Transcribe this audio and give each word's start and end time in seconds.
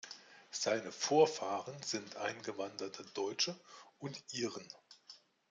Seine 0.49 0.91
Vorfahren 0.91 1.79
sind 1.83 2.15
eingewanderte 2.15 3.05
Deutsche 3.13 3.55
und 3.99 4.19
Iren. 4.33 4.67